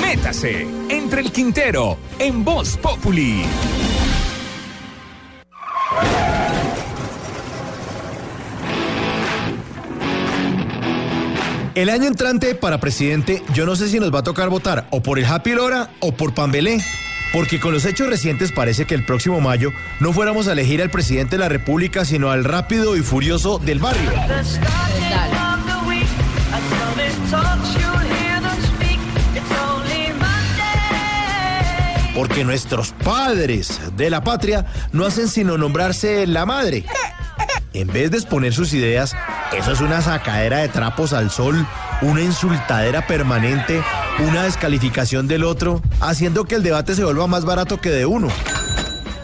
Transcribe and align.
Métase 0.00 0.66
entre 0.88 1.20
el 1.20 1.30
Quintero 1.30 1.98
en 2.18 2.44
Voz 2.44 2.76
Populi. 2.76 3.44
El 11.76 11.90
año 11.90 12.08
entrante 12.08 12.56
para 12.56 12.80
presidente, 12.80 13.44
yo 13.54 13.66
no 13.66 13.76
sé 13.76 13.88
si 13.88 14.00
nos 14.00 14.12
va 14.12 14.18
a 14.18 14.22
tocar 14.24 14.48
votar 14.48 14.88
o 14.90 15.00
por 15.00 15.16
el 15.16 15.24
Happy 15.24 15.52
Lora 15.52 15.90
o 16.00 16.10
por 16.10 16.34
Pambelé. 16.34 16.80
Porque 17.32 17.60
con 17.60 17.72
los 17.72 17.84
hechos 17.84 18.08
recientes 18.08 18.50
parece 18.50 18.84
que 18.84 18.96
el 18.96 19.04
próximo 19.04 19.40
mayo 19.40 19.70
no 20.00 20.12
fuéramos 20.12 20.48
a 20.48 20.54
elegir 20.54 20.82
al 20.82 20.90
presidente 20.90 21.36
de 21.36 21.40
la 21.40 21.48
República, 21.48 22.04
sino 22.04 22.32
al 22.32 22.42
rápido 22.42 22.96
y 22.96 23.02
furioso 23.02 23.60
del 23.60 23.78
barrio. 23.78 24.10
Porque 32.18 32.44
nuestros 32.44 32.90
padres 33.04 33.80
de 33.96 34.10
la 34.10 34.24
patria 34.24 34.66
no 34.90 35.06
hacen 35.06 35.28
sino 35.28 35.56
nombrarse 35.56 36.26
la 36.26 36.46
madre. 36.46 36.84
En 37.74 37.86
vez 37.86 38.10
de 38.10 38.16
exponer 38.16 38.52
sus 38.52 38.72
ideas, 38.72 39.14
eso 39.56 39.70
es 39.70 39.80
una 39.80 40.02
sacadera 40.02 40.58
de 40.58 40.68
trapos 40.68 41.12
al 41.12 41.30
sol, 41.30 41.64
una 42.02 42.20
insultadera 42.20 43.06
permanente, 43.06 43.84
una 44.18 44.42
descalificación 44.42 45.28
del 45.28 45.44
otro, 45.44 45.80
haciendo 46.00 46.44
que 46.44 46.56
el 46.56 46.64
debate 46.64 46.96
se 46.96 47.04
vuelva 47.04 47.28
más 47.28 47.44
barato 47.44 47.80
que 47.80 47.90
de 47.90 48.04
uno. 48.04 48.26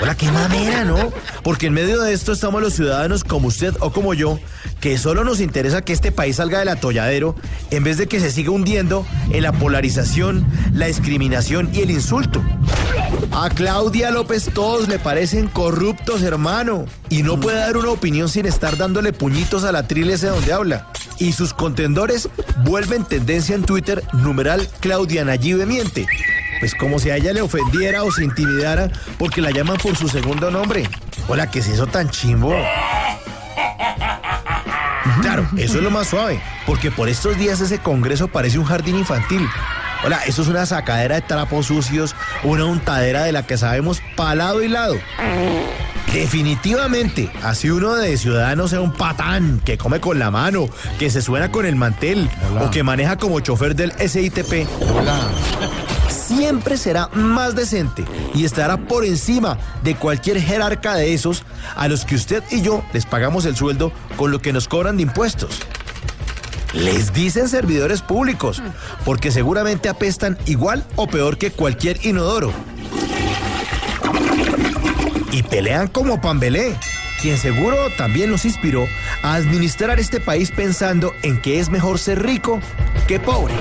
Hola, 0.00 0.14
qué 0.14 0.30
mamera, 0.30 0.84
¿no? 0.84 1.12
Porque 1.42 1.66
en 1.66 1.72
medio 1.72 2.00
de 2.00 2.12
esto 2.12 2.32
estamos 2.32 2.62
los 2.62 2.74
ciudadanos 2.74 3.24
como 3.24 3.48
usted 3.48 3.74
o 3.80 3.90
como 3.90 4.14
yo, 4.14 4.38
que 4.80 4.96
solo 4.96 5.24
nos 5.24 5.40
interesa 5.40 5.82
que 5.82 5.92
este 5.92 6.12
país 6.12 6.36
salga 6.36 6.60
del 6.60 6.68
atolladero 6.68 7.34
en 7.72 7.82
vez 7.82 7.98
de 7.98 8.06
que 8.06 8.20
se 8.20 8.30
siga 8.30 8.52
hundiendo 8.52 9.04
en 9.30 9.42
la 9.42 9.50
polarización, 9.50 10.46
la 10.72 10.86
discriminación 10.86 11.70
y 11.72 11.80
el 11.80 11.90
insulto. 11.90 12.40
A 13.32 13.50
Claudia 13.50 14.12
López 14.12 14.50
todos 14.54 14.88
le 14.88 15.00
parecen 15.00 15.48
corruptos, 15.48 16.22
hermano. 16.22 16.86
Y 17.08 17.24
no 17.24 17.40
puede 17.40 17.58
dar 17.58 17.76
una 17.76 17.90
opinión 17.90 18.28
sin 18.28 18.46
estar 18.46 18.76
dándole 18.76 19.12
puñitos 19.12 19.64
a 19.64 19.72
la 19.72 19.88
trilce 19.88 20.28
donde 20.28 20.52
habla. 20.52 20.86
Y 21.18 21.32
sus 21.32 21.54
contendores 21.54 22.28
vuelven 22.64 23.04
tendencia 23.04 23.56
en 23.56 23.64
Twitter, 23.64 24.04
numeral 24.12 24.68
Claudia 24.80 25.24
Nayibe 25.24 25.66
miente. 25.66 26.06
Pues 26.60 26.74
como 26.74 26.98
si 26.98 27.10
a 27.10 27.16
ella 27.16 27.32
le 27.32 27.40
ofendiera 27.40 28.02
o 28.02 28.10
se 28.10 28.24
intimidara 28.24 28.90
porque 29.18 29.40
la 29.40 29.50
llaman 29.50 29.76
por 29.76 29.96
su 29.96 30.08
segundo 30.08 30.50
nombre. 30.50 30.88
Hola, 31.28 31.50
¿qué 31.50 31.60
es 31.60 31.68
eso 31.68 31.86
tan 31.86 32.10
chimbo? 32.10 32.54
Claro, 35.22 35.48
eso 35.56 35.78
es 35.78 35.82
lo 35.82 35.90
más 35.90 36.08
suave, 36.08 36.40
porque 36.66 36.90
por 36.90 37.08
estos 37.08 37.36
días 37.38 37.60
ese 37.60 37.78
congreso 37.78 38.28
parece 38.28 38.58
un 38.58 38.64
jardín 38.64 38.96
infantil. 38.96 39.46
Hola, 40.04 40.20
eso 40.26 40.42
es 40.42 40.48
una 40.48 40.64
sacadera 40.64 41.16
de 41.16 41.22
trapos 41.22 41.66
sucios, 41.66 42.14
una 42.44 42.64
untadera 42.64 43.24
de 43.24 43.32
la 43.32 43.44
que 43.44 43.58
sabemos 43.58 44.00
palado 44.16 44.62
y 44.62 44.68
lado. 44.68 44.96
Definitivamente, 46.12 47.30
así 47.42 47.68
uno 47.68 47.96
de 47.96 48.16
ciudadanos 48.16 48.70
sea 48.70 48.80
un 48.80 48.92
patán 48.92 49.60
que 49.64 49.76
come 49.76 50.00
con 50.00 50.18
la 50.18 50.30
mano, 50.30 50.68
que 50.98 51.10
se 51.10 51.20
suena 51.20 51.50
con 51.50 51.66
el 51.66 51.76
mantel 51.76 52.30
o 52.60 52.70
que 52.70 52.82
maneja 52.82 53.16
como 53.16 53.40
chofer 53.40 53.74
del 53.74 53.92
SITP. 53.92 54.66
Siempre 56.28 56.76
será 56.76 57.08
más 57.14 57.54
decente 57.54 58.04
y 58.34 58.44
estará 58.44 58.76
por 58.76 59.06
encima 59.06 59.56
de 59.82 59.96
cualquier 59.96 60.38
jerarca 60.38 60.94
de 60.94 61.14
esos 61.14 61.42
a 61.74 61.88
los 61.88 62.04
que 62.04 62.16
usted 62.16 62.44
y 62.50 62.60
yo 62.60 62.84
les 62.92 63.06
pagamos 63.06 63.46
el 63.46 63.56
sueldo 63.56 63.92
con 64.16 64.30
lo 64.30 64.38
que 64.42 64.52
nos 64.52 64.68
cobran 64.68 64.98
de 64.98 65.04
impuestos. 65.04 65.60
Les 66.74 67.14
dicen 67.14 67.48
servidores 67.48 68.02
públicos, 68.02 68.62
porque 69.06 69.30
seguramente 69.30 69.88
apestan 69.88 70.36
igual 70.44 70.84
o 70.96 71.06
peor 71.06 71.38
que 71.38 71.50
cualquier 71.50 72.04
inodoro. 72.04 72.52
Y 75.32 75.42
pelean 75.44 75.88
como 75.88 76.20
Pambelé, 76.20 76.76
quien 77.22 77.38
seguro 77.38 77.76
también 77.96 78.30
nos 78.30 78.44
inspiró 78.44 78.86
a 79.22 79.34
administrar 79.34 79.98
este 79.98 80.20
país 80.20 80.50
pensando 80.50 81.14
en 81.22 81.40
que 81.40 81.58
es 81.58 81.70
mejor 81.70 81.98
ser 81.98 82.22
rico 82.22 82.60
que 83.06 83.18
pobre. 83.18 83.54